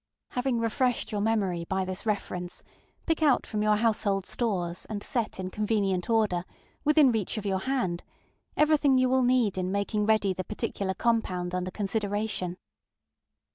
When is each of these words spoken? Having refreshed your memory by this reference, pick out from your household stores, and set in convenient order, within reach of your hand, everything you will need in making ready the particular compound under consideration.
Having 0.29 0.57
refreshed 0.57 1.11
your 1.11 1.21
memory 1.21 1.63
by 1.69 1.85
this 1.85 2.07
reference, 2.07 2.63
pick 3.05 3.21
out 3.21 3.45
from 3.45 3.61
your 3.61 3.75
household 3.75 4.25
stores, 4.25 4.85
and 4.85 5.03
set 5.03 5.39
in 5.39 5.51
convenient 5.51 6.09
order, 6.09 6.43
within 6.83 7.11
reach 7.11 7.37
of 7.37 7.45
your 7.45 7.59
hand, 7.59 8.03
everything 8.57 8.97
you 8.97 9.07
will 9.07 9.21
need 9.21 9.59
in 9.59 9.71
making 9.71 10.07
ready 10.07 10.33
the 10.33 10.43
particular 10.43 10.95
compound 10.95 11.53
under 11.53 11.69
consideration. 11.69 12.57